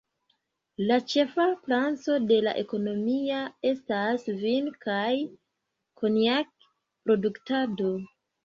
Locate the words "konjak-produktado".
6.03-7.97